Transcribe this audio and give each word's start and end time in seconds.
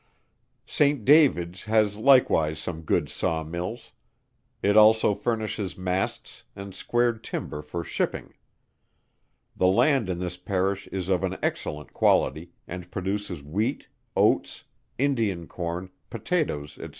St. 0.65 1.05
Davids 1.05 1.65
has 1.65 1.95
likewise 1.95 2.59
some 2.59 2.81
good 2.81 3.07
saw 3.07 3.43
mills. 3.43 3.91
It 4.63 4.75
also 4.75 5.13
furnishes 5.13 5.77
masts, 5.77 6.43
and 6.55 6.73
squared 6.73 7.23
timber 7.23 7.61
for 7.61 7.83
shipping. 7.83 8.33
The 9.55 9.67
land 9.67 10.09
in 10.09 10.17
this 10.17 10.37
Parish 10.37 10.87
is 10.87 11.07
of 11.09 11.23
an 11.23 11.37
excellent 11.43 11.93
quality, 11.93 12.49
and 12.67 12.89
produces 12.89 13.43
wheat, 13.43 13.89
oats, 14.15 14.63
Indian 14.97 15.45
corn, 15.45 15.91
potatoes, 16.09 16.79
&c. 16.81 16.89